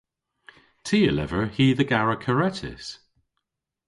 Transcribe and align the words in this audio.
Ty 0.85 0.99
a 1.09 1.11
lever 1.15 1.43
hi 1.55 1.65
dhe 1.77 1.85
gara 1.91 2.15
karettys. 2.23 2.85